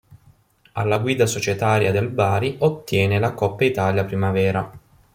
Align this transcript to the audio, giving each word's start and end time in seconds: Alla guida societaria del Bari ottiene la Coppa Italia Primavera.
Alla 0.71 0.97
guida 0.97 1.27
societaria 1.27 1.91
del 1.91 2.09
Bari 2.09 2.55
ottiene 2.61 3.19
la 3.19 3.35
Coppa 3.35 3.65
Italia 3.65 4.03
Primavera. 4.03 4.67